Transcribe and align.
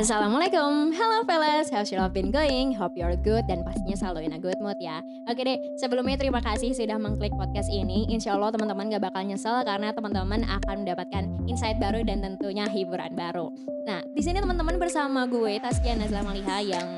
Assalamualaikum, 0.00 0.96
hello 0.96 1.28
fellas, 1.28 1.68
how's 1.68 1.92
your 1.92 2.00
life 2.00 2.16
been 2.16 2.32
going? 2.32 2.72
Hope 2.72 2.96
you're 2.96 3.20
good 3.20 3.44
dan 3.44 3.60
pastinya 3.60 3.92
selalu 3.92 4.24
in 4.24 4.32
a 4.32 4.40
good 4.40 4.56
mood 4.56 4.80
ya 4.80 5.04
Oke 5.28 5.44
deh, 5.44 5.60
sebelumnya 5.76 6.16
terima 6.16 6.40
kasih 6.40 6.72
sudah 6.72 6.96
mengklik 6.96 7.28
podcast 7.36 7.68
ini 7.68 8.08
Insya 8.08 8.32
Allah 8.32 8.48
teman-teman 8.48 8.88
gak 8.88 9.12
bakal 9.12 9.28
nyesel 9.28 9.60
karena 9.60 9.92
teman-teman 9.92 10.48
akan 10.48 10.88
mendapatkan 10.88 11.28
insight 11.44 11.76
baru 11.76 12.00
dan 12.00 12.24
tentunya 12.24 12.64
hiburan 12.64 13.12
baru 13.12 13.52
Nah, 13.84 14.00
di 14.16 14.24
sini 14.24 14.40
teman-teman 14.40 14.80
bersama 14.80 15.28
gue, 15.28 15.60
Taskia 15.60 15.92
Nazla 15.92 16.24
Maliha 16.24 16.64
yang 16.64 16.88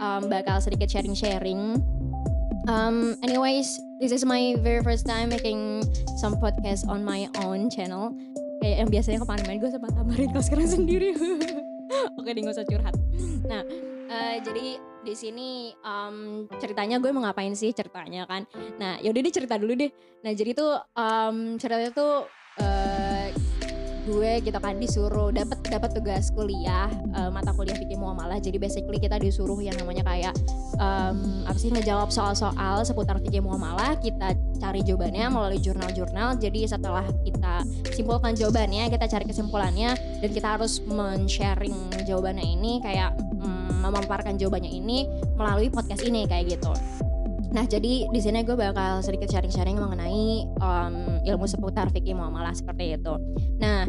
um, 0.00 0.32
bakal 0.32 0.56
sedikit 0.64 0.88
sharing-sharing 0.88 1.76
Um, 2.64 3.12
anyways, 3.20 3.76
this 4.00 4.08
is 4.08 4.24
my 4.24 4.56
very 4.64 4.80
first 4.80 5.04
time 5.04 5.36
making 5.36 5.84
some 6.16 6.36
podcast 6.40 6.88
on 6.88 7.04
my 7.04 7.28
own 7.44 7.68
channel. 7.68 8.12
Kayak 8.64 8.76
yang 8.84 8.88
biasanya 8.88 9.18
ke 9.20 9.26
mana-mana 9.28 9.56
gue 9.56 9.72
sempat 9.72 9.92
tambahin 9.96 10.28
kalau 10.32 10.44
sekarang 10.44 10.68
sendiri. 10.68 11.12
Oke, 12.18 12.30
gak 12.34 12.54
usah 12.54 12.66
curhat. 12.68 12.94
Nah, 13.46 13.62
uh, 14.08 14.36
jadi 14.42 14.78
di 14.98 15.14
sini 15.14 15.72
um, 15.82 16.44
ceritanya 16.58 16.98
gue 16.98 17.10
mau 17.14 17.24
ngapain 17.24 17.54
sih 17.54 17.72
ceritanya 17.72 18.26
kan. 18.28 18.44
Nah, 18.76 18.98
yaudah 19.00 19.20
deh 19.24 19.34
cerita 19.34 19.56
dulu 19.56 19.74
deh. 19.78 19.90
Nah, 20.22 20.32
jadi 20.34 20.52
tuh 20.54 20.72
um, 20.94 21.56
ceritanya 21.56 21.90
tuh 21.94 22.26
uh, 22.26 22.37
gue 24.08 24.32
gitu 24.40 24.56
kan 24.56 24.80
disuruh 24.80 25.28
dapat 25.28 25.60
dapat 25.68 25.90
tugas 25.92 26.32
kuliah 26.32 26.88
uh, 27.12 27.28
mata 27.28 27.52
kuliah 27.52 27.76
fikih 27.76 28.00
muamalah. 28.00 28.40
Jadi 28.40 28.56
basically 28.56 28.96
kita 28.96 29.20
disuruh 29.20 29.60
yang 29.60 29.76
namanya 29.76 30.00
kayak 30.08 30.32
um, 30.80 31.44
apa 31.44 31.58
sih 31.60 31.68
ngejawab 31.68 32.08
soal-soal 32.08 32.80
seputar 32.88 33.20
fikih 33.20 33.44
muamalah. 33.44 34.00
Kita 34.00 34.32
cari 34.56 34.80
jawabannya 34.80 35.28
melalui 35.28 35.60
jurnal-jurnal. 35.60 36.40
Jadi 36.40 36.64
setelah 36.64 37.04
kita 37.20 37.68
simpulkan 37.92 38.32
jawabannya 38.32 38.88
kita 38.88 39.04
cari 39.04 39.24
kesimpulannya 39.28 39.92
dan 40.24 40.30
kita 40.32 40.56
harus 40.56 40.80
men-sharing 40.88 41.76
jawabannya 42.08 42.46
ini 42.48 42.80
kayak 42.80 43.12
um, 43.44 43.84
memaparkan 43.84 44.40
jawabannya 44.40 44.72
ini 44.72 45.04
melalui 45.36 45.68
podcast 45.68 46.00
ini 46.08 46.24
kayak 46.24 46.56
gitu. 46.56 46.72
Nah, 47.48 47.64
jadi 47.64 48.04
di 48.12 48.20
sini 48.20 48.44
gue 48.44 48.52
bakal 48.52 49.00
sedikit 49.00 49.32
sharing-sharing 49.32 49.80
mengenai 49.80 50.44
um, 50.60 51.16
ilmu 51.24 51.48
seputar 51.48 51.88
fikih 51.88 52.12
muamalah 52.12 52.52
seperti 52.52 53.00
itu. 53.00 53.14
Nah, 53.56 53.88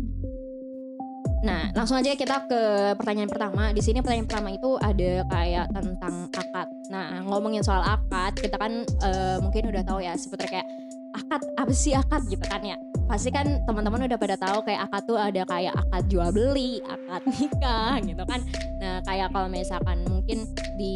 Nah, 1.39 1.71
langsung 1.71 1.95
aja 1.95 2.11
kita 2.19 2.45
ke 2.47 2.61
pertanyaan 2.99 3.31
pertama. 3.31 3.71
Di 3.71 3.79
sini 3.79 4.03
pertanyaan 4.03 4.27
pertama 4.27 4.49
itu 4.51 4.75
ada 4.79 5.11
kayak 5.27 5.65
tentang 5.71 6.15
akad. 6.35 6.67
Nah, 6.91 7.23
ngomongin 7.23 7.63
soal 7.63 7.79
akad, 7.79 8.35
kita 8.35 8.59
kan 8.59 8.83
uh, 9.03 9.37
mungkin 9.39 9.71
udah 9.71 9.83
tahu 9.87 10.03
ya 10.03 10.13
seperti 10.19 10.59
kayak 10.59 10.67
akad 11.15 11.41
apa 11.57 11.73
sih 11.73 11.93
akad 11.97 12.21
gitu 12.29 12.45
kan 12.45 12.61
ya 12.61 12.77
pasti 13.09 13.33
kan 13.33 13.65
teman-teman 13.65 14.05
udah 14.05 14.19
pada 14.21 14.37
tahu 14.37 14.61
kayak 14.61 14.85
akad 14.85 15.03
tuh 15.09 15.17
ada 15.17 15.41
kayak 15.49 15.73
akad 15.73 16.03
jual 16.05 16.29
beli 16.29 16.77
akad 16.85 17.21
nikah 17.33 17.95
gitu 18.05 18.23
kan 18.29 18.39
nah 18.77 19.01
kayak 19.01 19.33
kalau 19.33 19.49
misalkan 19.49 20.05
mungkin 20.05 20.45
di 20.77 20.95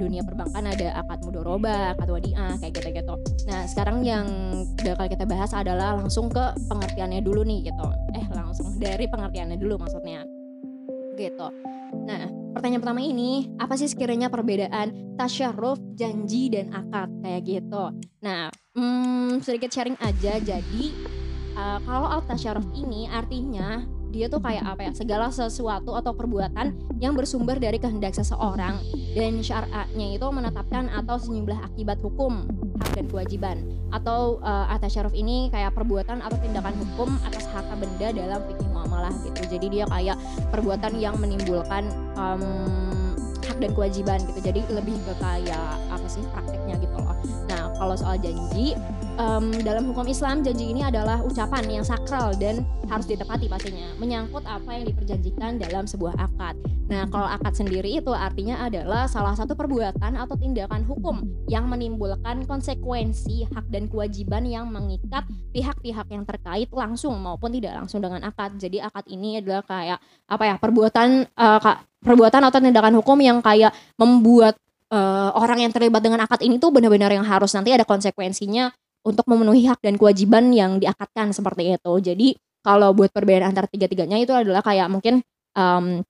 dunia 0.00 0.24
perbankan 0.24 0.64
ada 0.64 0.96
akad 1.04 1.20
mudoroba 1.28 1.92
akad 1.92 2.08
wadiah 2.08 2.56
kayak 2.56 2.72
gitu 2.80 2.88
gitu 2.96 3.14
nah 3.44 3.68
sekarang 3.68 4.00
yang 4.00 4.26
bakal 4.80 5.06
kita 5.06 5.24
bahas 5.28 5.52
adalah 5.52 5.96
langsung 5.96 6.32
ke 6.32 6.44
pengertiannya 6.68 7.20
dulu 7.20 7.44
nih 7.44 7.68
gitu. 7.68 7.86
Eh 8.16 8.26
langsung 8.32 8.76
dari 8.80 9.06
pengertiannya 9.08 9.56
dulu 9.60 9.80
maksudnya. 9.80 10.24
Gitu. 11.16 11.46
Nah 12.06 12.28
pertanyaan 12.56 12.82
pertama 12.82 13.02
ini, 13.04 13.50
apa 13.60 13.76
sih 13.76 13.88
sekiranya 13.88 14.32
perbedaan 14.32 15.16
tasyaruf, 15.16 15.78
janji, 15.94 16.50
dan 16.50 16.72
akad? 16.72 17.08
Kayak 17.20 17.40
gitu? 17.46 17.84
Nah, 18.24 18.50
hmm, 18.74 19.40
sedikit 19.44 19.70
sharing 19.70 19.96
aja. 20.00 20.40
Jadi 20.40 20.84
uh, 21.54 21.78
kalau 21.84 22.08
al 22.08 22.22
tasyaruf 22.24 22.66
ini 22.74 23.06
artinya 23.08 23.84
dia 24.10 24.26
tuh 24.26 24.42
kayak 24.42 24.66
apa 24.66 24.90
ya 24.90 24.92
segala 24.92 25.30
sesuatu 25.30 25.94
atau 25.94 26.10
perbuatan 26.10 26.74
yang 26.98 27.14
bersumber 27.14 27.56
dari 27.56 27.78
kehendak 27.78 28.12
seseorang. 28.18 28.76
Dan 29.14 29.42
syara'nya 29.42 30.18
itu 30.18 30.26
menetapkan 30.30 30.90
atau 30.90 31.16
sejumlah 31.18 31.58
akibat 31.66 31.98
hukum 32.02 32.46
hak 32.82 32.90
dan 32.98 33.06
kewajiban. 33.06 33.56
Atau 33.94 34.42
uh, 34.42 34.66
atasyaruf 34.74 35.14
ini 35.14 35.48
kayak 35.54 35.74
perbuatan 35.74 36.22
atau 36.22 36.36
tindakan 36.42 36.74
hukum 36.78 37.14
atas 37.26 37.46
harta 37.50 37.74
benda 37.78 38.10
dalam 38.10 38.40
fikih 38.50 38.68
muamalah 38.70 39.14
gitu. 39.26 39.42
Jadi 39.56 39.66
dia 39.80 39.84
kayak 39.86 40.18
perbuatan 40.50 40.98
yang 40.98 41.14
menimbulkan 41.18 41.86
um, 42.18 42.42
hak 43.46 43.58
dan 43.58 43.70
kewajiban 43.74 44.18
gitu. 44.30 44.40
Jadi 44.42 44.60
lebih 44.70 44.94
ke 45.06 45.12
kayak 45.18 45.78
apa 45.90 46.06
sih 46.06 46.22
prakteknya 46.34 46.78
gitu 46.82 46.96
loh. 46.98 47.16
Nah 47.50 47.70
kalau 47.78 47.94
soal 47.98 48.18
janji 48.18 48.78
um, 49.20 49.52
dalam 49.60 49.92
hukum 49.92 50.08
Islam 50.08 50.40
janji 50.40 50.72
ini 50.72 50.80
adalah 50.80 51.20
ucapan 51.20 51.68
yang 51.68 51.84
sakral 51.84 52.32
dan 52.40 52.64
harus 52.88 53.06
ditepati 53.06 53.46
pastinya 53.46 53.92
menyangkut 54.00 54.42
apa 54.48 54.66
yang 54.72 54.88
diperjanjikan 54.88 55.60
dalam 55.60 55.84
sebuah 55.84 56.16
akad. 56.16 56.56
Nah, 56.90 57.06
kalau 57.06 57.28
akad 57.28 57.54
sendiri 57.54 57.86
itu 57.86 58.10
artinya 58.10 58.66
adalah 58.66 59.06
salah 59.06 59.36
satu 59.38 59.54
perbuatan 59.54 60.18
atau 60.18 60.34
tindakan 60.34 60.82
hukum 60.82 61.22
yang 61.46 61.70
menimbulkan 61.70 62.42
konsekuensi 62.50 63.46
hak 63.54 63.70
dan 63.70 63.86
kewajiban 63.86 64.42
yang 64.42 64.66
mengikat 64.66 65.22
pihak-pihak 65.54 66.10
yang 66.10 66.26
terkait 66.26 66.66
langsung 66.74 67.14
maupun 67.22 67.54
tidak 67.54 67.78
langsung 67.78 68.02
dengan 68.02 68.26
akad. 68.26 68.58
Jadi 68.58 68.82
akad 68.82 69.06
ini 69.06 69.38
adalah 69.38 69.62
kayak 69.62 69.98
apa 70.26 70.44
ya 70.50 70.54
perbuatan 70.58 71.30
uh, 71.30 71.60
perbuatan 72.02 72.42
atau 72.48 72.58
tindakan 72.58 72.94
hukum 72.98 73.22
yang 73.22 73.38
kayak 73.38 73.70
membuat 73.94 74.58
uh, 74.90 75.30
orang 75.38 75.62
yang 75.62 75.70
terlibat 75.70 76.02
dengan 76.02 76.26
akad 76.26 76.42
ini 76.42 76.58
tuh 76.58 76.74
benar-benar 76.74 77.14
yang 77.14 77.22
harus 77.22 77.54
nanti 77.54 77.70
ada 77.70 77.86
konsekuensinya 77.86 78.74
untuk 79.06 79.24
memenuhi 79.28 79.64
hak 79.68 79.80
dan 79.80 79.96
kewajiban 79.96 80.52
yang 80.52 80.76
diakatkan 80.76 81.32
seperti 81.32 81.76
itu. 81.76 81.92
Jadi 82.00 82.28
kalau 82.60 82.92
buat 82.92 83.08
perbedaan 83.12 83.52
antara 83.52 83.68
tiga-tiganya 83.68 84.20
itu 84.20 84.32
adalah 84.36 84.60
kayak 84.60 84.92
mungkin 84.92 85.24
um, 85.56 86.04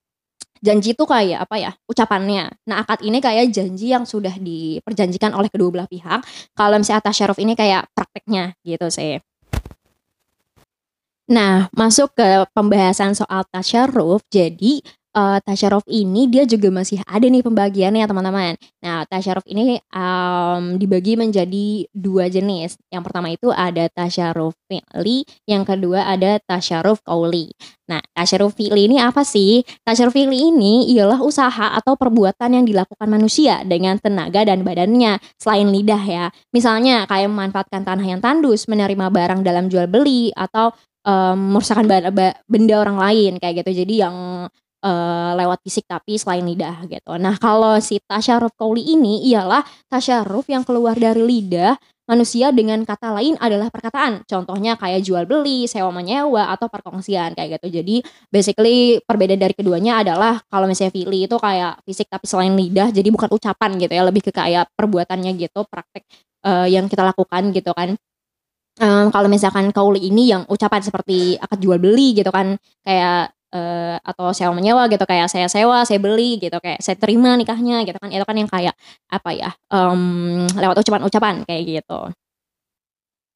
janji 0.61 0.93
itu 0.93 1.05
kayak 1.07 1.49
apa 1.49 1.57
ya 1.57 1.71
ucapannya. 1.89 2.53
Nah 2.69 2.77
akad 2.85 3.01
ini 3.07 3.19
kayak 3.23 3.51
janji 3.51 3.95
yang 3.95 4.05
sudah 4.05 4.37
diperjanjikan 4.37 5.33
oleh 5.33 5.49
kedua 5.49 5.71
belah 5.73 5.89
pihak. 5.89 6.21
Kalau 6.53 6.77
misalnya 6.77 7.01
atas 7.07 7.15
syaruf 7.17 7.39
ini 7.41 7.57
kayak 7.57 7.89
prakteknya 7.97 8.55
gitu 8.67 8.87
sih. 8.93 9.23
Nah 11.31 11.71
masuk 11.73 12.13
ke 12.13 12.45
pembahasan 12.53 13.15
soal 13.15 13.47
tasyaruf. 13.49 14.21
Jadi 14.29 14.83
uh, 15.15 15.39
tasyaruf 15.43 15.83
ini 15.91 16.31
dia 16.31 16.47
juga 16.47 16.71
masih 16.71 17.03
ada 17.07 17.27
nih 17.27 17.43
pembagiannya 17.43 18.05
teman-teman. 18.07 18.55
Nah, 18.83 19.07
tasyaruf 19.07 19.45
ini 19.47 19.79
um, 19.91 20.79
dibagi 20.79 21.19
menjadi 21.19 21.87
dua 21.91 22.31
jenis. 22.31 22.79
Yang 22.91 23.03
pertama 23.07 23.29
itu 23.33 23.51
ada 23.51 23.87
tasyaruf 23.91 24.55
fi'li, 24.71 25.27
yang 25.47 25.67
kedua 25.67 26.07
ada 26.07 26.39
tasyaruf 26.43 27.03
kauli. 27.03 27.51
Nah, 27.91 27.99
tasyaruf 28.15 28.55
fi'li 28.55 28.87
ini 28.87 28.97
apa 29.03 29.27
sih? 29.27 29.67
Tasyaruf 29.83 30.15
fi'li 30.15 30.55
ini 30.55 30.91
ialah 30.95 31.19
usaha 31.19 31.75
atau 31.75 31.99
perbuatan 31.99 32.63
yang 32.63 32.65
dilakukan 32.67 33.09
manusia 33.11 33.67
dengan 33.67 33.99
tenaga 33.99 34.47
dan 34.47 34.63
badannya 34.63 35.19
selain 35.37 35.69
lidah 35.69 36.03
ya. 36.07 36.25
Misalnya 36.55 37.05
kayak 37.11 37.29
memanfaatkan 37.31 37.83
tanah 37.83 38.07
yang 38.07 38.21
tandus, 38.23 38.71
menerima 38.71 39.11
barang 39.11 39.41
dalam 39.43 39.67
jual 39.67 39.91
beli 39.91 40.31
atau 40.39 40.71
um, 41.05 41.59
merusakan 41.59 41.87
benda 42.47 42.75
orang 42.79 42.99
lain 42.99 43.33
kayak 43.43 43.65
gitu. 43.65 43.83
Jadi 43.85 43.95
yang 44.07 44.17
uh, 44.85 45.33
lewat 45.37 45.61
fisik 45.65 45.85
tapi 45.89 46.17
selain 46.17 46.45
lidah 46.45 46.85
gitu. 46.89 47.17
Nah 47.17 47.37
kalau 47.37 47.77
si 47.81 48.01
tasyaruf 48.05 48.53
kauli 48.57 48.85
ini 48.85 49.25
ialah 49.31 49.65
tasyaruf 49.89 50.49
yang 50.49 50.65
keluar 50.65 50.97
dari 50.97 51.21
lidah 51.21 51.77
manusia 52.11 52.51
dengan 52.51 52.83
kata 52.83 53.15
lain 53.15 53.39
adalah 53.39 53.71
perkataan. 53.71 54.27
Contohnya 54.27 54.75
kayak 54.75 55.07
jual 55.07 55.31
beli, 55.31 55.71
sewa 55.71 55.95
menyewa 55.95 56.51
atau 56.51 56.67
perkongsian 56.67 57.39
kayak 57.39 57.63
gitu. 57.63 57.79
Jadi 57.79 58.03
basically 58.27 58.99
perbedaan 59.07 59.39
dari 59.39 59.55
keduanya 59.55 60.03
adalah 60.03 60.43
kalau 60.51 60.67
misalnya 60.67 60.91
fili 60.91 61.31
itu 61.31 61.39
kayak 61.39 61.79
fisik 61.87 62.11
tapi 62.11 62.27
selain 62.27 62.59
lidah 62.59 62.91
jadi 62.91 63.07
bukan 63.15 63.31
ucapan 63.31 63.79
gitu 63.79 63.93
ya, 63.95 64.03
lebih 64.03 64.27
ke 64.27 64.35
kayak 64.35 64.67
perbuatannya 64.75 65.39
gitu, 65.39 65.63
praktek 65.71 66.03
uh, 66.43 66.67
yang 66.67 66.91
kita 66.91 67.07
lakukan 67.07 67.55
gitu 67.55 67.71
kan. 67.71 67.95
Um, 68.81 69.13
kalau 69.13 69.29
misalkan 69.29 69.71
kauli 69.71 70.09
ini 70.09 70.33
yang 70.35 70.43
ucapan 70.49 70.81
seperti 70.81 71.37
akad 71.37 71.59
jual 71.61 71.77
beli 71.77 72.17
gitu 72.17 72.33
kan 72.33 72.57
kayak 72.81 73.35
uh, 73.55 73.97
atau 74.03 74.33
sewa 74.35 74.53
menyewa 74.55 74.87
gitu 74.91 75.03
kayak 75.07 75.29
saya 75.31 75.47
sewa 75.51 75.83
saya 75.87 75.99
beli 76.03 76.39
gitu 76.41 76.57
kayak 76.59 76.81
saya 76.83 76.97
terima 76.99 77.35
nikahnya 77.35 77.83
gitu 77.87 77.99
kan. 77.99 78.11
Itu 78.11 78.25
kan 78.27 78.37
yang 78.39 78.51
kayak 78.51 78.75
apa 79.11 79.31
ya 79.35 79.51
um, 79.75 80.47
lewat 80.57 80.77
ucapan-ucapan 80.83 81.47
kayak 81.47 81.63
gitu. 81.83 82.11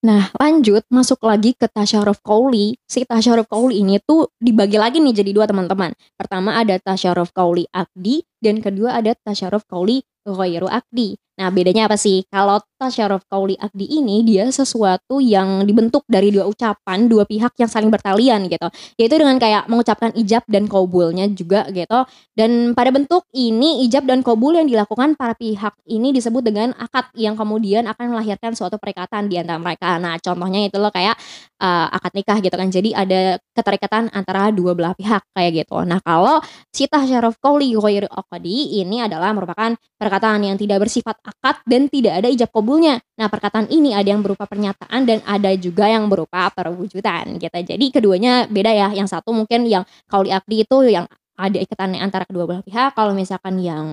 Nah 0.05 0.28
lanjut 0.37 0.84
masuk 0.93 1.25
lagi 1.25 1.56
ke 1.56 1.64
tasyaruf 1.64 2.20
kauli 2.20 2.76
Si 2.84 3.08
tasyaruf 3.08 3.49
kauli 3.49 3.81
ini 3.81 3.96
tuh 4.05 4.28
dibagi 4.37 4.76
lagi 4.76 5.00
nih 5.00 5.16
jadi 5.16 5.31
dua 5.32 5.49
teman-teman. 5.49 5.96
Pertama 6.14 6.60
ada 6.60 6.76
tasyaruf 6.76 7.32
kauli 7.32 7.64
akdi 7.72 8.20
dan 8.44 8.61
kedua 8.61 9.00
ada 9.00 9.17
tasyaruf 9.25 9.64
qauli 9.64 10.05
ghairu 10.29 10.69
akdi. 10.69 11.17
Nah, 11.35 11.50
bedanya 11.50 11.91
apa 11.91 11.99
sih? 11.99 12.23
Kalau 12.31 12.62
tasyaruf 12.79 13.26
qauli 13.26 13.58
akdi 13.58 13.91
ini 13.91 14.23
dia 14.23 14.46
sesuatu 14.55 15.19
yang 15.19 15.67
dibentuk 15.67 16.06
dari 16.06 16.31
dua 16.31 16.46
ucapan 16.46 17.11
dua 17.11 17.26
pihak 17.26 17.58
yang 17.58 17.67
saling 17.67 17.91
bertalian 17.91 18.46
gitu. 18.46 18.70
Yaitu 18.94 19.19
dengan 19.19 19.43
kayak 19.43 19.67
mengucapkan 19.67 20.14
ijab 20.14 20.46
dan 20.46 20.70
kabulnya 20.70 21.26
juga 21.35 21.67
gitu. 21.75 22.06
Dan 22.38 22.79
pada 22.79 22.94
bentuk 22.94 23.26
ini 23.35 23.82
ijab 23.82 24.06
dan 24.06 24.23
kabul 24.23 24.55
yang 24.55 24.70
dilakukan 24.70 25.19
para 25.19 25.35
pihak 25.35 25.75
ini 25.91 26.14
disebut 26.14 26.46
dengan 26.46 26.70
akad 26.79 27.11
yang 27.19 27.35
kemudian 27.35 27.91
akan 27.91 28.14
melahirkan 28.14 28.55
suatu 28.55 28.79
perikatan 28.79 29.26
di 29.26 29.35
antara 29.35 29.58
mereka. 29.58 29.99
Nah, 29.99 30.14
contohnya 30.23 30.70
itu 30.70 30.79
loh 30.79 30.94
kayak 30.94 31.19
uh, 31.58 31.91
akad 31.99 32.14
nikah 32.14 32.38
gitu 32.38 32.55
kan. 32.55 32.70
Jadi 32.70 32.94
ada 32.94 33.43
keterikatan 33.58 34.06
antara 34.14 34.55
dua 34.55 34.79
belah 34.79 34.94
pihak 34.94 35.26
kayak 35.35 35.67
gitu. 35.67 35.82
Nah, 35.82 35.99
kalau 35.99 36.38
si 36.70 36.87
tasyaruf 36.87 37.43
qauli 37.43 37.75
ghairu 37.75 38.06
akdi 38.34 38.82
ini 38.82 38.98
adalah 39.06 39.31
merupakan 39.31 39.78
perkataan 39.94 40.42
yang 40.42 40.58
tidak 40.58 40.82
bersifat 40.82 41.14
akad 41.22 41.62
dan 41.64 41.86
tidak 41.86 42.19
ada 42.19 42.28
ijab 42.28 42.50
kabulnya. 42.50 42.98
Nah, 43.14 43.31
perkataan 43.31 43.70
ini 43.70 43.94
ada 43.94 44.10
yang 44.10 44.20
berupa 44.20 44.50
pernyataan 44.50 45.06
dan 45.06 45.22
ada 45.22 45.54
juga 45.54 45.86
yang 45.86 46.10
berupa 46.10 46.50
perwujudan 46.50 47.38
gitu. 47.38 47.58
Jadi 47.62 47.84
keduanya 47.94 48.50
beda 48.50 48.75
ya. 48.75 48.88
Yang 48.90 49.14
satu 49.14 49.31
mungkin 49.31 49.70
yang 49.70 49.86
kauli 50.10 50.34
akdi 50.34 50.66
itu 50.66 50.76
yang 50.90 51.06
ada 51.38 51.58
ikatannya 51.58 52.02
antara 52.02 52.26
kedua 52.26 52.44
belah 52.50 52.62
pihak. 52.66 52.98
Kalau 52.98 53.14
misalkan 53.14 53.62
yang 53.62 53.86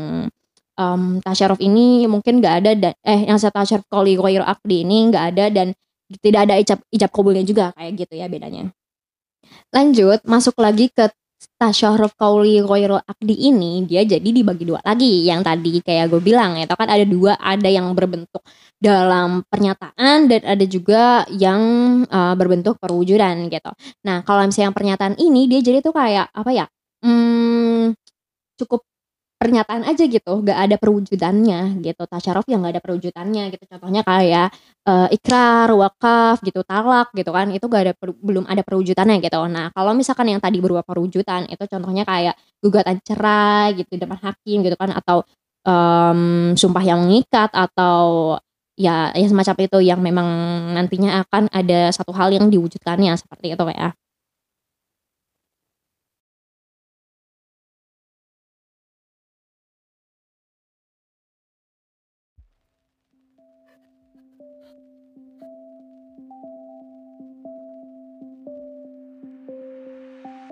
um, 0.77 1.21
tasyaruf 1.21 1.61
ini 1.61 2.09
mungkin 2.09 2.41
nggak 2.41 2.55
ada 2.65 2.71
dan 2.73 2.93
eh 3.05 3.29
yang 3.29 3.37
saya 3.37 3.53
tasyaruf 3.53 3.85
kauli 3.89 4.17
ghairu 4.17 4.45
akdi 4.45 4.83
ini 4.85 5.13
nggak 5.13 5.25
ada 5.35 5.45
dan 5.53 5.67
tidak 6.19 6.49
ada 6.49 6.55
ijab 6.59 6.79
ijab 6.91 7.09
kabulnya 7.13 7.43
juga 7.45 7.71
kayak 7.77 7.91
gitu 8.05 8.13
ya 8.17 8.27
bedanya. 8.27 8.73
Lanjut 9.71 10.19
masuk 10.27 10.59
lagi 10.59 10.91
ke 10.91 11.09
tasyaruf 11.57 12.13
kauli 12.17 12.61
ghairul 12.61 13.01
akdi 13.01 13.49
ini 13.49 13.85
dia 13.85 14.01
jadi 14.05 14.25
dibagi 14.25 14.65
dua 14.65 14.81
lagi 14.81 15.25
yang 15.25 15.41
tadi 15.41 15.81
kayak 15.81 16.09
gue 16.09 16.21
bilang 16.21 16.57
ya, 16.57 16.65
kan 16.69 16.89
ada 16.89 17.05
dua 17.05 17.37
ada 17.37 17.69
yang 17.69 17.93
berbentuk 17.97 18.41
dalam 18.81 19.45
pernyataan 19.45 20.29
dan 20.29 20.41
ada 20.45 20.65
juga 20.65 21.25
yang 21.33 21.61
uh, 22.09 22.33
berbentuk 22.37 22.77
perwujudan 22.81 23.49
gitu. 23.49 23.71
Nah 24.05 24.25
kalau 24.25 24.45
misalnya 24.45 24.73
yang 24.73 24.77
pernyataan 24.77 25.15
ini 25.21 25.45
dia 25.49 25.61
jadi 25.61 25.79
tuh 25.85 25.93
kayak 25.93 26.29
apa 26.33 26.51
ya? 26.53 26.65
Hmm, 27.01 27.93
cukup 28.57 28.85
pernyataan 29.41 29.81
aja 29.89 30.05
gitu, 30.05 30.45
gak 30.45 30.59
ada 30.69 30.77
perwujudannya 30.77 31.81
gitu. 31.81 32.03
Tasyaruf 32.05 32.45
yang 32.45 32.61
gak 32.61 32.77
ada 32.77 32.81
perwujudannya 32.85 33.49
gitu. 33.49 33.65
Contohnya 33.65 34.05
kayak 34.05 34.53
uh, 34.85 35.09
ikrar, 35.09 35.73
wakaf 35.73 36.45
gitu, 36.45 36.61
talak 36.61 37.09
gitu 37.17 37.33
kan. 37.33 37.49
Itu 37.49 37.65
gak 37.65 37.81
ada 37.89 37.93
per, 37.97 38.13
belum 38.13 38.45
ada 38.45 38.61
perwujudannya 38.61 39.17
gitu. 39.17 39.41
Nah, 39.49 39.73
kalau 39.73 39.97
misalkan 39.97 40.29
yang 40.29 40.37
tadi 40.37 40.61
berupa 40.61 40.85
perwujudan 40.85 41.49
itu 41.49 41.63
contohnya 41.65 42.05
kayak 42.05 42.37
gugatan 42.61 43.01
cerai 43.01 43.73
gitu 43.81 43.97
depan 43.97 44.21
hakim 44.21 44.61
gitu 44.61 44.77
kan 44.77 44.93
atau 44.93 45.25
um, 45.65 46.53
sumpah 46.53 46.83
yang 46.85 47.01
mengikat 47.01 47.49
atau 47.49 48.37
ya 48.77 49.09
ya 49.13 49.27
semacam 49.29 49.55
itu 49.57 49.77
yang 49.83 49.99
memang 50.01 50.27
nantinya 50.77 51.25
akan 51.25 51.49
ada 51.53 51.89
satu 51.93 52.13
hal 52.13 52.29
yang 52.33 52.49
diwujudkannya 52.49 53.13
seperti 53.17 53.57
itu 53.57 53.65
ya. 53.73 53.89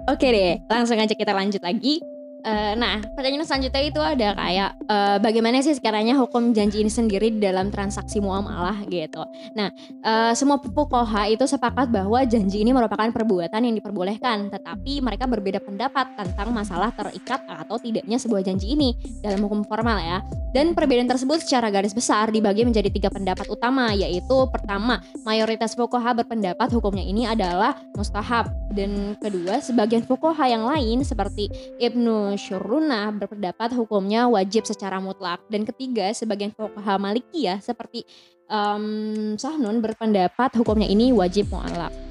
Oke 0.10 0.26
deh, 0.34 0.58
langsung 0.66 0.98
aja 0.98 1.14
kita 1.14 1.38
lanjut 1.38 1.62
lagi. 1.62 2.02
Uh, 2.39 2.71
nah, 2.80 3.03
pertanyaan 3.19 3.44
selanjutnya 3.44 3.83
itu 3.83 4.00
ada 4.00 4.31
kayak 4.31 4.71
uh, 4.88 5.18
bagaimana 5.19 5.59
sih 5.59 5.75
sekarangnya 5.75 6.15
hukum 6.15 6.56
janji 6.56 6.80
ini 6.80 6.88
sendiri 6.88 7.36
dalam 7.36 7.68
transaksi 7.68 8.24
muamalah 8.24 8.80
gitu. 8.88 9.27
Nah, 9.59 9.68
uh, 10.07 10.31
semua 10.31 10.56
fuqaha 10.56 11.27
itu 11.27 11.44
sepakat 11.44 11.91
bahwa 11.91 12.24
janji 12.24 12.63
ini 12.63 12.71
merupakan 12.71 13.12
perbuatan 13.12 13.59
yang 13.59 13.75
diperbolehkan, 13.75 14.47
tetapi 14.56 15.03
mereka 15.03 15.27
berbeda 15.27 15.59
pendapat 15.59 16.15
tentang 16.15 16.56
masalah 16.56 16.95
terikat 16.95 17.44
atau 17.44 17.75
tidaknya 17.75 18.15
sebuah 18.15 18.47
janji 18.47 18.71
ini 18.71 18.95
dalam 19.19 19.44
hukum 19.44 19.68
formal 19.68 20.00
ya. 20.00 20.24
Dan 20.56 20.71
perbedaan 20.74 21.12
tersebut 21.12 21.44
secara 21.44 21.68
garis 21.69 21.91
besar 21.91 22.31
dibagi 22.31 22.63
menjadi 22.63 22.88
tiga 22.89 23.12
pendapat 23.12 23.51
utama, 23.51 23.91
yaitu 23.91 24.47
pertama, 24.50 25.03
mayoritas 25.27 25.75
fuqaha 25.75 26.24
berpendapat 26.24 26.71
hukumnya 26.71 27.03
ini 27.03 27.27
adalah 27.27 27.77
mustahab 27.94 28.50
dan 28.74 29.18
kedua, 29.18 29.62
sebagian 29.62 30.06
fuqaha 30.06 30.50
yang 30.50 30.65
lain 30.65 31.01
seperti 31.01 31.50
Ibnu 31.81 32.29
Syuruna 32.36 33.10
berpendapat 33.16 33.74
hukumnya 33.74 34.28
wajib 34.28 34.68
secara 34.68 35.00
mutlak 35.00 35.42
dan 35.48 35.66
ketiga 35.66 36.12
sebagian 36.12 36.52
fuqaha 36.54 37.00
Malikiyah 37.00 37.64
seperti 37.64 38.04
um, 38.52 39.34
Sahnun 39.40 39.80
berpendapat 39.80 40.58
hukumnya 40.60 40.90
ini 40.90 41.14
wajib 41.16 41.48
mu'alaf. 41.54 42.10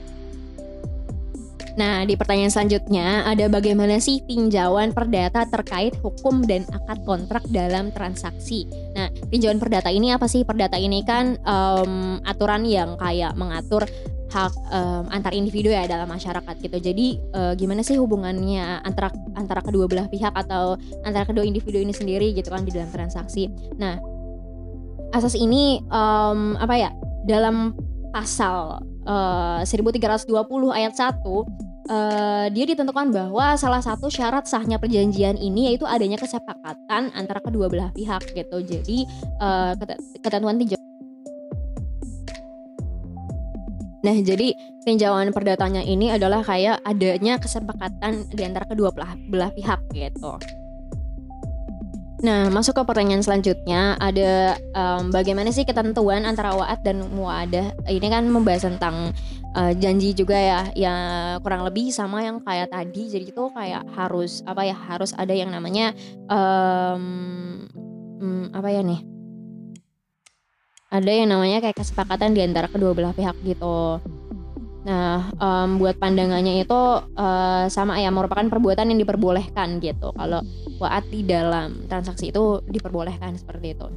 Nah, 1.78 2.02
di 2.02 2.18
pertanyaan 2.18 2.50
selanjutnya 2.50 3.22
ada 3.22 3.46
bagaimana 3.46 4.02
sih 4.02 4.18
tinjauan 4.26 4.90
perdata 4.90 5.46
terkait 5.46 5.94
hukum 6.02 6.42
dan 6.42 6.66
akad 6.74 7.06
kontrak 7.06 7.46
dalam 7.54 7.94
transaksi. 7.94 8.66
Nah, 8.98 9.06
tinjauan 9.30 9.62
perdata 9.62 9.86
ini 9.86 10.10
apa 10.10 10.26
sih? 10.26 10.42
Perdata 10.42 10.74
ini 10.74 11.06
kan 11.06 11.38
um, 11.46 12.18
aturan 12.26 12.66
yang 12.66 12.98
kayak 12.98 13.38
mengatur 13.38 13.86
hak 14.28 14.52
um, 14.68 15.04
antar 15.08 15.32
individu 15.32 15.72
ya 15.72 15.88
dalam 15.88 16.08
masyarakat 16.08 16.54
gitu. 16.60 16.76
Jadi 16.78 17.06
uh, 17.32 17.52
gimana 17.56 17.80
sih 17.80 17.96
hubungannya 17.96 18.84
antara 18.84 19.08
antara 19.32 19.64
kedua 19.64 19.88
belah 19.88 20.06
pihak 20.08 20.36
atau 20.36 20.76
antara 21.04 21.24
kedua 21.24 21.44
individu 21.44 21.80
ini 21.80 21.96
sendiri 21.96 22.36
gitu 22.36 22.52
kan 22.52 22.64
di 22.64 22.72
dalam 22.72 22.92
transaksi. 22.92 23.48
Nah, 23.80 23.96
asas 25.16 25.32
ini 25.36 25.80
um, 25.88 26.56
apa 26.60 26.74
ya? 26.76 26.90
Dalam 27.28 27.76
pasal 28.12 28.80
uh, 29.04 29.60
1320 29.64 30.32
ayat 30.72 30.94
1 30.96 31.68
Uh, 31.88 32.52
dia 32.52 32.68
ditentukan 32.68 33.08
bahwa 33.08 33.56
salah 33.56 33.80
satu 33.80 34.12
syarat 34.12 34.44
sahnya 34.44 34.76
perjanjian 34.76 35.40
ini 35.40 35.72
yaitu 35.72 35.88
adanya 35.88 36.20
kesepakatan 36.20 37.08
antara 37.16 37.40
kedua 37.40 37.72
belah 37.72 37.88
pihak 37.96 38.28
gitu. 38.36 38.60
Jadi 38.60 39.08
uh, 39.40 39.72
ketentuan 40.20 40.60
tinjauan 40.60 40.87
Nah, 43.98 44.14
jadi 44.22 44.54
tinjauan 44.86 45.34
perdatanya 45.34 45.82
ini 45.82 46.14
adalah 46.14 46.46
kayak 46.46 46.78
adanya 46.86 47.36
kesepakatan 47.42 48.30
di 48.30 48.42
antara 48.46 48.64
kedua 48.66 48.94
belah, 48.94 49.18
belah 49.26 49.50
pihak 49.50 49.80
gitu. 49.90 50.38
Nah, 52.18 52.50
masuk 52.50 52.74
ke 52.74 52.82
pertanyaan 52.82 53.22
selanjutnya 53.22 53.94
ada 54.02 54.58
um, 54.74 55.14
bagaimana 55.14 55.54
sih 55.54 55.62
ketentuan 55.62 56.26
antara 56.26 56.50
waat 56.50 56.82
dan 56.82 57.06
muadah? 57.14 57.70
Ini 57.86 58.06
kan 58.10 58.26
membahas 58.26 58.66
tentang 58.66 59.14
uh, 59.54 59.72
janji 59.78 60.18
juga 60.18 60.34
ya, 60.34 60.60
ya 60.74 60.94
kurang 61.46 61.62
lebih 61.62 61.94
sama 61.94 62.26
yang 62.26 62.42
kayak 62.42 62.74
tadi. 62.74 63.06
Jadi 63.06 63.30
itu 63.30 63.44
kayak 63.54 63.86
harus 63.94 64.42
apa 64.50 64.66
ya? 64.66 64.74
Harus 64.74 65.14
ada 65.14 65.30
yang 65.30 65.54
namanya 65.54 65.94
um, 66.26 67.70
um, 68.18 68.50
apa 68.50 68.66
ya 68.66 68.82
nih? 68.82 69.17
Ada 70.88 71.12
yang 71.12 71.28
namanya 71.28 71.60
kayak 71.60 71.76
kesepakatan 71.76 72.32
di 72.32 72.40
antara 72.40 72.64
kedua 72.68 72.96
belah 72.96 73.12
pihak 73.12 73.36
gitu. 73.44 74.00
Nah, 74.88 75.28
um, 75.36 75.76
buat 75.76 76.00
pandangannya 76.00 76.64
itu 76.64 76.80
uh, 77.12 77.68
sama 77.68 78.00
ya 78.00 78.08
merupakan 78.08 78.48
perbuatan 78.48 78.88
yang 78.88 79.04
diperbolehkan 79.04 79.84
gitu. 79.84 80.16
Kalau 80.16 80.40
waat 80.80 81.04
di 81.12 81.28
dalam 81.28 81.84
transaksi 81.92 82.32
itu 82.32 82.64
diperbolehkan 82.64 83.36
seperti 83.36 83.76
itu. 83.76 83.88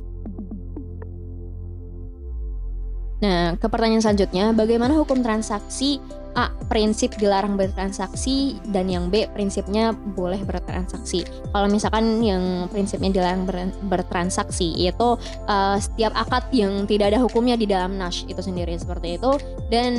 Nah, 3.24 3.56
ke 3.56 3.70
pertanyaan 3.72 4.04
selanjutnya, 4.04 4.52
bagaimana 4.52 4.98
hukum 4.98 5.24
transaksi 5.24 6.02
A. 6.36 6.50
Prinsip 6.72 7.12
dilarang 7.20 7.60
bertransaksi 7.60 8.56
dan 8.72 8.88
yang 8.88 9.12
B. 9.12 9.28
Prinsipnya 9.36 9.92
boleh 9.92 10.40
bertransaksi. 10.48 11.28
Kalau 11.52 11.68
misalkan 11.68 12.24
yang 12.24 12.72
prinsipnya 12.72 13.12
dilarang 13.12 13.44
ber, 13.44 13.68
bertransaksi 13.92 14.88
itu 14.88 15.10
uh, 15.52 15.78
setiap 15.78 16.16
akad 16.16 16.48
yang 16.56 16.88
tidak 16.88 17.12
ada 17.12 17.20
hukumnya 17.20 17.60
di 17.60 17.68
dalam 17.68 18.00
nash 18.00 18.24
itu 18.32 18.40
sendiri 18.40 18.72
seperti 18.80 19.20
itu. 19.20 19.32
Dan 19.68 19.94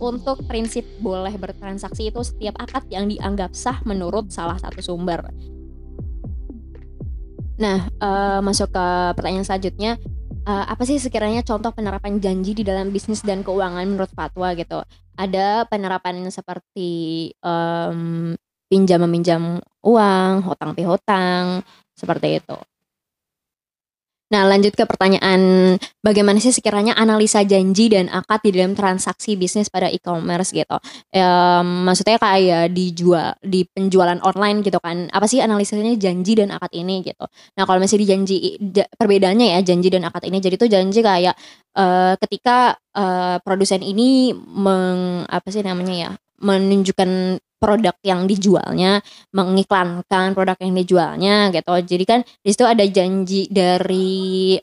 untuk 0.00 0.40
prinsip 0.48 0.88
boleh 1.04 1.36
bertransaksi 1.36 2.08
itu 2.08 2.20
setiap 2.24 2.56
akad 2.56 2.88
yang 2.88 3.08
dianggap 3.12 3.52
sah 3.52 3.76
menurut 3.84 4.32
salah 4.32 4.56
satu 4.56 4.80
sumber. 4.80 5.20
Nah, 7.60 7.92
uh, 8.00 8.40
masuk 8.40 8.72
ke 8.72 8.86
pertanyaan 9.20 9.44
selanjutnya, 9.44 10.00
uh, 10.46 10.64
apa 10.68 10.82
sih 10.86 11.00
sekiranya 11.00 11.42
contoh 11.44 11.72
penerapan 11.74 12.20
janji 12.22 12.56
di 12.56 12.64
dalam 12.64 12.92
bisnis 12.94 13.24
dan 13.24 13.42
keuangan 13.44 13.84
menurut 13.84 14.12
fatwa 14.12 14.52
gitu? 14.56 14.80
Ada 15.18 15.68
penerapan 15.68 16.24
seperti 16.32 17.32
um, 17.44 18.32
pinjam 18.70 19.02
meminjam 19.04 19.58
uang, 19.82 20.46
hutang 20.46 20.72
pihutang, 20.72 21.60
seperti 21.92 22.40
itu. 22.40 22.56
Nah, 24.30 24.46
lanjut 24.46 24.78
ke 24.78 24.86
pertanyaan 24.86 25.74
bagaimana 26.06 26.38
sih 26.38 26.54
sekiranya 26.54 26.94
analisa 26.94 27.42
janji 27.42 27.90
dan 27.90 28.06
akad 28.06 28.46
di 28.46 28.54
dalam 28.54 28.78
transaksi 28.78 29.34
bisnis 29.34 29.66
pada 29.66 29.90
e-commerce 29.90 30.54
gitu. 30.54 30.78
Um, 31.10 31.82
maksudnya 31.90 32.14
kayak 32.14 32.70
dijual 32.70 33.34
di 33.42 33.66
penjualan 33.66 34.22
online 34.22 34.62
gitu 34.62 34.78
kan. 34.78 35.10
Apa 35.10 35.26
sih 35.26 35.42
analisanya 35.42 35.98
janji 35.98 36.38
dan 36.38 36.54
akad 36.54 36.70
ini 36.78 37.02
gitu. 37.02 37.26
Nah, 37.58 37.66
kalau 37.66 37.82
di 37.82 38.06
janji 38.06 38.54
perbedaannya 38.94 39.58
ya 39.58 39.60
janji 39.66 39.90
dan 39.90 40.06
akad 40.06 40.22
ini. 40.22 40.38
Jadi 40.38 40.54
tuh 40.54 40.70
janji 40.70 41.02
kayak 41.02 41.34
uh, 41.74 42.14
ketika 42.22 42.78
uh, 42.94 43.42
produsen 43.42 43.82
ini 43.82 44.30
meng 44.34 45.26
apa 45.26 45.50
sih 45.50 45.66
namanya 45.66 45.94
ya 45.94 46.10
menunjukkan 46.40 47.42
produk 47.60 47.94
yang 48.00 48.24
dijualnya, 48.24 49.04
mengiklankan 49.36 50.32
produk 50.32 50.56
yang 50.64 50.72
dijualnya 50.74 51.52
gitu. 51.52 51.72
Jadi 51.84 52.04
kan 52.08 52.20
di 52.24 52.50
situ 52.50 52.64
ada 52.64 52.84
janji 52.88 53.46
dari 53.52 54.56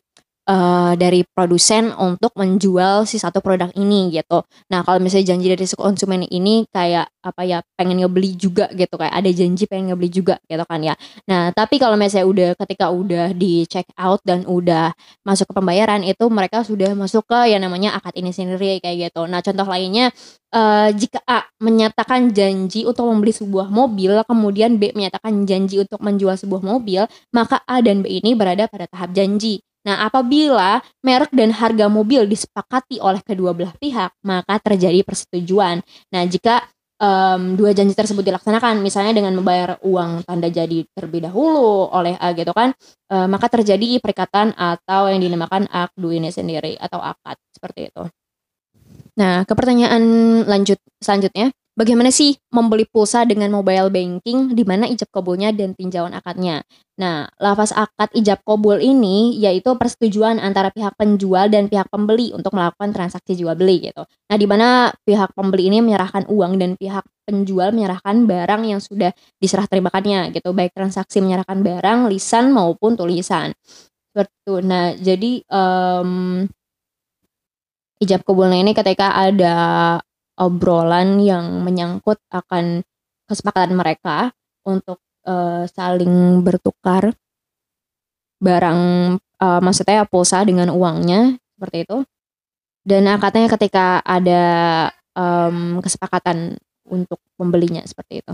uh, 0.48 0.94
dari 0.96 1.22
produsen 1.28 1.92
untuk 1.94 2.32
menjual 2.40 3.04
si 3.04 3.20
satu 3.20 3.44
produk 3.44 3.70
ini 3.76 4.10
gitu. 4.16 4.42
Nah 4.72 4.82
kalau 4.88 4.98
misalnya 5.04 5.36
janji 5.36 5.48
dari 5.52 5.66
si 5.68 5.76
konsumen 5.76 6.24
ini 6.26 6.66
kayak 6.72 7.12
apa 7.22 7.44
ya 7.44 7.60
pengen 7.76 8.00
ngebeli 8.00 8.40
juga 8.40 8.72
gitu 8.72 8.96
kayak 8.96 9.12
ada 9.12 9.30
janji 9.36 9.68
pengen 9.68 9.94
ngebeli 9.94 10.10
juga 10.10 10.36
gitu 10.48 10.64
kan 10.64 10.80
ya. 10.80 10.96
Nah 11.28 11.52
tapi 11.52 11.78
kalau 11.78 12.00
misalnya 12.00 12.28
udah 12.28 12.50
ketika 12.66 12.86
udah 12.90 13.36
di 13.36 13.68
check 13.68 13.86
out 14.00 14.24
dan 14.24 14.48
udah 14.48 14.96
masuk 15.28 15.52
ke 15.52 15.54
pembayaran 15.54 16.02
itu 16.08 16.26
mereka 16.32 16.64
sudah 16.64 16.96
masuk 16.96 17.28
ke 17.28 17.52
yang 17.52 17.62
namanya 17.62 18.00
akad 18.00 18.16
ini 18.16 18.32
sendiri 18.32 18.80
kayak 18.80 19.12
gitu. 19.12 19.28
Nah 19.28 19.44
contoh 19.44 19.68
lainnya 19.68 20.16
uh, 20.56 20.90
jika 20.96 21.20
A 21.28 21.44
menyatakan 21.60 22.32
janji 22.32 22.88
untuk 22.88 23.12
membeli 23.12 23.36
sebuah 23.36 23.68
mobil 23.68 24.16
kemudian 24.24 24.80
B 24.80 24.96
menyatakan 24.96 25.44
janji 25.44 25.84
untuk 25.84 26.00
menjual 26.00 26.40
sebuah 26.40 26.64
mobil 26.64 27.04
maka 27.36 27.60
A 27.68 27.84
dan 27.84 28.02
B 28.02 28.24
ini 28.24 28.34
berada 28.38 28.72
pada 28.72 28.88
tahap 28.88 29.12
janji. 29.12 29.60
Nah, 29.88 30.04
apabila 30.04 30.84
merek 31.00 31.32
dan 31.32 31.56
harga 31.56 31.88
mobil 31.88 32.28
disepakati 32.28 33.00
oleh 33.00 33.24
kedua 33.24 33.56
belah 33.56 33.72
pihak, 33.80 34.12
maka 34.20 34.60
terjadi 34.60 35.00
persetujuan. 35.08 35.80
Nah, 36.12 36.28
jika 36.28 36.68
um, 37.00 37.56
dua 37.56 37.72
janji 37.72 37.96
tersebut 37.96 38.20
dilaksanakan, 38.20 38.84
misalnya 38.84 39.16
dengan 39.16 39.32
membayar 39.40 39.80
uang 39.80 40.28
tanda 40.28 40.52
jadi 40.52 40.84
terlebih 40.92 41.32
dahulu 41.32 41.88
oleh 41.88 42.20
A 42.20 42.36
gitu 42.36 42.52
kan, 42.52 42.76
uh, 43.16 43.28
maka 43.32 43.48
terjadi 43.48 44.04
perikatan 44.04 44.52
atau 44.60 45.08
yang 45.08 45.24
dinamakan 45.24 45.72
akdu 45.72 46.12
ini 46.12 46.36
sendiri 46.36 46.76
atau 46.76 47.00
akad 47.00 47.40
seperti 47.56 47.88
itu. 47.88 48.04
Nah, 49.18 49.48
ke 49.48 49.54
pertanyaan 49.56 50.04
lanjut 50.46 50.78
selanjutnya, 51.02 51.50
bagaimana 51.78 52.10
sih 52.10 52.34
membeli 52.50 52.90
pulsa 52.90 53.22
dengan 53.24 53.54
mobile 53.54 53.94
banking 53.94 54.58
di 54.58 54.66
mana 54.66 54.90
ijab 54.90 55.14
kabulnya 55.14 55.54
dan 55.54 55.78
tinjauan 55.78 56.18
akadnya. 56.18 56.66
Nah, 56.98 57.30
lafaz 57.38 57.70
akad 57.78 58.10
ijab 58.18 58.42
kabul 58.42 58.82
ini 58.82 59.38
yaitu 59.38 59.70
persetujuan 59.78 60.42
antara 60.42 60.74
pihak 60.74 60.98
penjual 60.98 61.46
dan 61.54 61.70
pihak 61.70 61.86
pembeli 61.94 62.34
untuk 62.34 62.58
melakukan 62.58 62.90
transaksi 62.90 63.38
jual 63.38 63.54
beli 63.54 63.94
gitu. 63.94 64.02
Nah, 64.04 64.36
di 64.42 64.50
mana 64.50 64.90
pihak 65.06 65.38
pembeli 65.38 65.70
ini 65.70 65.86
menyerahkan 65.86 66.26
uang 66.26 66.58
dan 66.58 66.74
pihak 66.74 67.06
penjual 67.30 67.70
menyerahkan 67.70 68.26
barang 68.26 68.62
yang 68.66 68.82
sudah 68.82 69.14
diserah 69.38 69.70
terimakannya 69.70 70.34
gitu, 70.34 70.50
baik 70.58 70.74
transaksi 70.74 71.22
menyerahkan 71.22 71.62
barang, 71.62 72.10
lisan 72.10 72.50
maupun 72.50 72.98
tulisan. 72.98 73.54
Seperti. 74.10 74.66
Nah, 74.66 74.98
jadi 74.98 75.46
um, 75.54 76.50
ijab 78.02 78.26
kabulnya 78.26 78.66
ini 78.66 78.74
ketika 78.74 79.14
ada 79.14 79.56
obrolan 80.38 81.18
yang 81.22 81.66
menyangkut 81.66 82.22
akan 82.30 82.86
kesepakatan 83.28 83.76
mereka 83.76 84.32
untuk 84.64 85.02
uh, 85.26 85.66
saling 85.68 86.46
bertukar 86.46 87.12
barang 88.38 88.82
uh, 89.18 89.62
maksudnya 89.66 90.06
pulsa 90.06 90.46
dengan 90.46 90.70
uangnya 90.70 91.42
seperti 91.58 91.90
itu 91.90 91.98
dan 92.88 93.04
akadnya 93.12 93.52
ketika 93.52 94.00
ada 94.06 94.46
um, 95.18 95.84
kesepakatan 95.84 96.56
untuk 96.88 97.20
pembelinya 97.36 97.84
seperti 97.84 98.24
itu. 98.24 98.34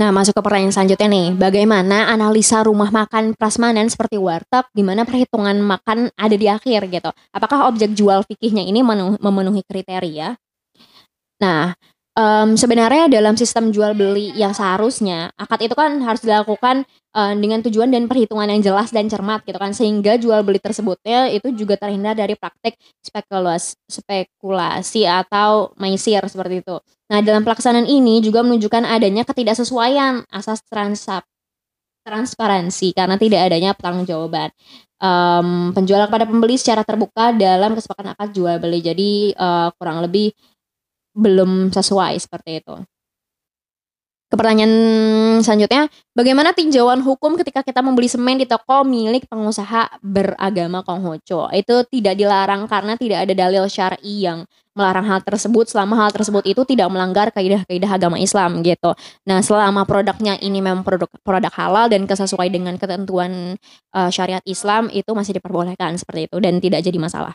Nah, 0.00 0.08
masuk 0.08 0.32
ke 0.32 0.40
pertanyaan 0.40 0.72
selanjutnya 0.72 1.08
nih. 1.12 1.28
Bagaimana 1.36 2.08
analisa 2.08 2.64
rumah 2.64 2.88
makan 2.88 3.36
prasmanan 3.36 3.84
seperti 3.92 4.16
warteg 4.16 4.64
di 4.72 4.80
mana 4.80 5.04
perhitungan 5.04 5.60
makan 5.60 6.08
ada 6.16 6.32
di 6.32 6.48
akhir 6.48 6.88
gitu. 6.88 7.12
Apakah 7.36 7.68
objek 7.68 7.92
jual 7.92 8.24
fikihnya 8.24 8.64
ini 8.64 8.80
memenuhi 9.20 9.60
kriteria? 9.60 10.40
Nah, 11.40 11.74
um, 12.16 12.54
sebenarnya 12.54 13.08
dalam 13.08 13.34
sistem 13.34 13.72
jual 13.72 13.96
beli 13.96 14.32
yang 14.36 14.52
seharusnya 14.52 15.32
akad 15.40 15.64
itu 15.64 15.74
kan 15.74 16.00
harus 16.04 16.20
dilakukan 16.20 16.84
uh, 17.16 17.34
dengan 17.36 17.64
tujuan 17.64 17.88
dan 17.88 18.06
perhitungan 18.06 18.48
yang 18.50 18.60
jelas 18.60 18.92
dan 18.92 19.08
cermat 19.08 19.42
gitu 19.48 19.56
kan 19.56 19.72
sehingga 19.72 20.20
jual 20.20 20.44
beli 20.44 20.60
tersebutnya 20.60 21.32
itu 21.32 21.48
juga 21.56 21.80
terhindar 21.80 22.14
dari 22.18 22.36
praktek 22.36 22.76
spekulasi 23.00 23.78
spekulasi 23.88 25.08
atau 25.08 25.72
maisir 25.80 26.20
seperti 26.28 26.62
itu. 26.62 26.76
Nah, 27.10 27.24
dalam 27.24 27.42
pelaksanaan 27.42 27.88
ini 27.88 28.22
juga 28.22 28.44
menunjukkan 28.46 28.86
adanya 28.86 29.26
ketidaksesuaian 29.26 30.22
asas 30.30 30.62
transap 30.68 31.26
transparansi 32.00 32.96
karena 32.96 33.20
tidak 33.20 33.40
adanya 33.52 33.70
pertanggungjawaban 33.76 34.48
um, 35.04 35.70
penjual 35.76 36.00
kepada 36.08 36.24
pembeli 36.24 36.56
secara 36.56 36.80
terbuka 36.80 37.36
dalam 37.36 37.76
kesepakatan 37.76 38.16
akad 38.16 38.30
jual 38.32 38.56
beli. 38.56 38.80
Jadi 38.80 39.10
uh, 39.36 39.68
kurang 39.76 40.00
lebih 40.04 40.32
belum 41.14 41.74
sesuai 41.74 42.14
seperti 42.20 42.62
itu. 42.62 42.76
Ke 44.30 44.38
pertanyaan 44.38 44.70
selanjutnya, 45.42 45.90
bagaimana 46.14 46.54
tinjauan 46.54 47.02
hukum 47.02 47.34
ketika 47.34 47.66
kita 47.66 47.82
membeli 47.82 48.06
semen 48.06 48.38
di 48.38 48.46
toko 48.46 48.86
milik 48.86 49.26
pengusaha 49.26 49.98
beragama 50.06 50.86
Konghucu? 50.86 51.50
Itu 51.50 51.82
tidak 51.90 52.14
dilarang 52.14 52.70
karena 52.70 52.94
tidak 52.94 53.26
ada 53.26 53.34
dalil 53.34 53.66
syar'i 53.66 54.22
yang 54.22 54.46
melarang 54.78 55.02
hal 55.10 55.26
tersebut 55.26 55.66
selama 55.66 55.98
hal 55.98 56.14
tersebut 56.14 56.46
itu 56.46 56.62
tidak 56.62 56.86
melanggar 56.94 57.34
kaidah-kaidah 57.34 57.90
agama 57.90 58.22
Islam 58.22 58.62
gitu. 58.62 58.94
Nah, 59.26 59.42
selama 59.42 59.82
produknya 59.82 60.38
ini 60.38 60.62
memang 60.62 60.86
produk 60.86 61.10
produk 61.26 61.50
halal 61.50 61.90
dan 61.90 62.06
sesuai 62.06 62.54
dengan 62.54 62.78
ketentuan 62.78 63.58
uh, 63.90 64.10
syariat 64.14 64.46
Islam 64.46 64.94
itu 64.94 65.10
masih 65.10 65.42
diperbolehkan 65.42 65.98
seperti 65.98 66.30
itu 66.30 66.38
dan 66.38 66.62
tidak 66.62 66.86
jadi 66.86 67.02
masalah. 67.02 67.34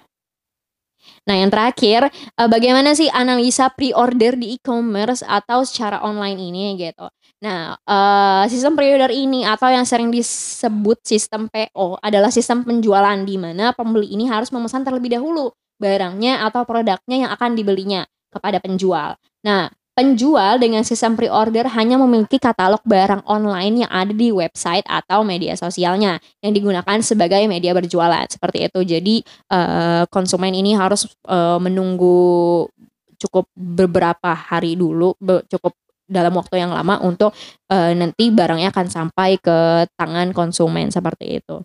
Nah, 1.26 1.36
yang 1.42 1.50
terakhir, 1.50 2.10
uh, 2.38 2.50
bagaimana 2.50 2.94
sih 2.94 3.10
analisa 3.10 3.74
pre-order 3.74 4.38
di 4.38 4.58
e-commerce 4.58 5.26
atau 5.26 5.66
secara 5.66 6.02
online 6.06 6.38
ini 6.38 6.78
gitu. 6.78 7.10
Nah, 7.42 7.78
uh, 7.78 8.44
sistem 8.46 8.78
pre-order 8.78 9.10
ini 9.10 9.46
atau 9.46 9.70
yang 9.70 9.86
sering 9.86 10.14
disebut 10.14 11.02
sistem 11.02 11.50
PO 11.50 12.00
adalah 12.02 12.30
sistem 12.30 12.66
penjualan 12.66 13.18
di 13.26 13.36
mana 13.38 13.74
pembeli 13.74 14.14
ini 14.14 14.30
harus 14.30 14.54
memesan 14.54 14.86
terlebih 14.86 15.18
dahulu 15.18 15.54
barangnya 15.76 16.48
atau 16.48 16.64
produknya 16.64 17.28
yang 17.28 17.32
akan 17.36 17.58
dibelinya 17.58 18.08
kepada 18.32 18.60
penjual. 18.64 19.20
Nah, 19.44 19.70
Penjual 19.96 20.60
dengan 20.60 20.84
sistem 20.84 21.16
pre-order 21.16 21.72
hanya 21.72 21.96
memiliki 21.96 22.36
katalog 22.36 22.84
barang 22.84 23.24
online 23.32 23.88
yang 23.88 23.92
ada 23.96 24.12
di 24.12 24.28
website 24.28 24.84
atau 24.84 25.24
media 25.24 25.56
sosialnya 25.56 26.20
yang 26.44 26.52
digunakan 26.52 27.00
sebagai 27.00 27.40
media 27.48 27.72
berjualan 27.72 28.28
seperti 28.28 28.68
itu. 28.68 28.80
Jadi 28.84 29.16
uh, 29.56 30.04
konsumen 30.12 30.52
ini 30.52 30.76
harus 30.76 31.08
uh, 31.32 31.56
menunggu 31.64 32.68
cukup 33.16 33.48
beberapa 33.56 34.36
hari 34.36 34.76
dulu, 34.76 35.16
cukup 35.48 35.72
dalam 36.12 36.36
waktu 36.36 36.60
yang 36.60 36.76
lama 36.76 37.00
untuk 37.00 37.32
uh, 37.72 37.96
nanti 37.96 38.36
barangnya 38.36 38.76
akan 38.76 38.88
sampai 38.92 39.40
ke 39.40 39.88
tangan 39.96 40.36
konsumen 40.36 40.92
seperti 40.92 41.40
itu. 41.40 41.64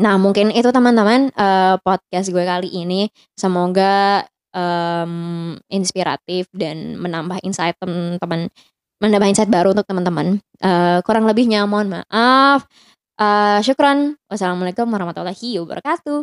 Nah, 0.00 0.16
mungkin 0.16 0.48
itu 0.56 0.72
teman-teman 0.72 1.28
uh, 1.36 1.76
podcast 1.84 2.32
gue 2.32 2.44
kali 2.48 2.72
ini. 2.72 3.12
Semoga 3.36 4.24
um, 4.52 5.56
inspiratif 5.68 6.48
dan 6.52 6.96
menambah 7.00 7.40
insight 7.44 7.76
teman-teman 7.80 8.48
menambah 9.02 9.28
insight 9.34 9.50
baru 9.50 9.74
untuk 9.74 9.82
teman-teman. 9.90 10.38
Uh, 10.62 11.02
kurang 11.02 11.26
lebihnya 11.26 11.66
mohon 11.66 11.90
maaf. 11.90 12.70
Uh, 13.18 13.58
syukran. 13.58 14.14
Wassalamualaikum 14.30 14.86
warahmatullahi 14.86 15.58
wabarakatuh. 15.58 16.22